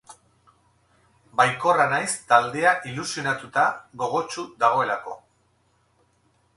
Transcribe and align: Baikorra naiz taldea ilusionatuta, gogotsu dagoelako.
Baikorra 1.41 1.85
naiz 1.91 2.09
taldea 2.33 2.73
ilusionatuta, 2.93 3.67
gogotsu 4.05 4.49
dagoelako. 4.65 5.19